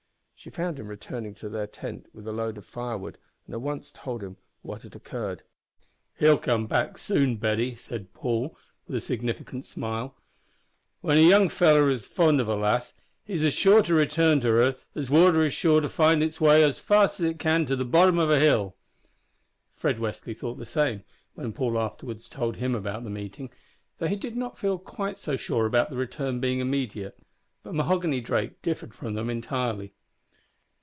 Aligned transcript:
She 0.43 0.49
found 0.49 0.79
him 0.79 0.87
returning 0.87 1.35
to 1.35 1.49
their 1.49 1.67
tent 1.67 2.07
with 2.15 2.27
a 2.27 2.31
load 2.31 2.57
of 2.57 2.65
firewood, 2.65 3.19
and 3.45 3.53
at 3.53 3.61
once 3.61 3.91
told 3.91 4.23
him 4.23 4.37
what 4.63 4.81
had 4.81 4.95
occurred. 4.95 5.43
"He'll 6.17 6.37
soon 6.37 6.43
come 6.43 6.65
back, 6.65 6.97
Betty," 7.39 7.75
said 7.75 8.11
Paul, 8.15 8.57
with 8.87 8.95
a 8.95 9.01
significant 9.01 9.65
smile. 9.65 10.15
"When 11.01 11.19
a 11.19 11.29
young 11.29 11.47
feller 11.47 11.91
is 11.91 12.05
fond 12.07 12.41
of 12.41 12.47
a 12.47 12.55
lass, 12.55 12.95
he's 13.23 13.43
as 13.45 13.53
sure 13.53 13.83
to 13.83 13.93
return 13.93 14.39
to 14.39 14.47
her 14.47 14.77
as 14.95 15.11
water 15.11 15.45
is 15.45 15.53
sure 15.53 15.79
to 15.79 15.87
find 15.87 16.23
its 16.23 16.41
way 16.41 16.63
as 16.63 16.79
fast 16.79 17.19
as 17.19 17.27
it 17.27 17.37
can 17.37 17.67
to 17.67 17.75
the 17.75 17.85
bottom 17.85 18.17
of 18.17 18.31
a 18.31 18.39
hill." 18.39 18.75
Fred 19.75 19.99
Westly 19.99 20.33
thought 20.35 20.57
the 20.57 20.65
same, 20.65 21.03
when 21.35 21.53
Paul 21.53 21.77
afterwards 21.77 22.27
told 22.27 22.55
him 22.55 22.73
about 22.73 23.03
the 23.03 23.11
meeting, 23.11 23.51
though 23.99 24.07
he 24.07 24.15
did 24.15 24.35
not 24.35 24.57
feel 24.57 24.79
quite 24.79 25.19
so 25.19 25.35
sure 25.35 25.67
about 25.67 25.91
the 25.91 25.97
return 25.97 26.39
being 26.39 26.59
immediate; 26.61 27.19
but 27.61 27.75
Mahoghany 27.75 28.21
Drake 28.21 28.59
differed 28.63 28.95
from 28.95 29.13
them 29.13 29.29
entirely. 29.29 29.93